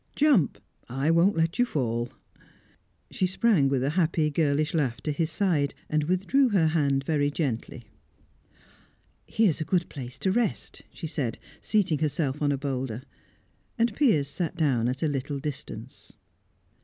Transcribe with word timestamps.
"Jump! 0.15 0.57
I 0.89 1.11
won't 1.11 1.37
let 1.37 1.59
you 1.59 1.63
fall." 1.65 2.09
She 3.11 3.27
sprang 3.27 3.69
with 3.69 3.83
a 3.83 3.91
happy 3.91 4.31
girlish 4.31 4.73
laugh 4.73 4.99
to 5.01 5.11
his 5.11 5.29
side, 5.29 5.75
and 5.91 6.05
withdrew 6.05 6.49
her 6.49 6.65
hand 6.69 7.03
very 7.03 7.29
gently. 7.29 7.83
"Here 9.27 9.51
is 9.51 9.61
a 9.61 9.63
good 9.63 9.87
place 9.89 10.17
to 10.17 10.31
rest," 10.31 10.81
she 10.91 11.05
said, 11.05 11.37
seating 11.61 11.99
herself 11.99 12.41
on 12.41 12.51
a 12.51 12.57
boulder. 12.57 13.03
And 13.77 13.93
Piers 13.95 14.27
sat 14.27 14.55
down 14.57 14.87
at 14.87 15.03
a 15.03 15.07
little 15.07 15.37
distance. 15.37 16.11